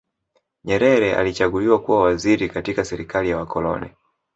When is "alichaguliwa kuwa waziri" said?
1.15-2.49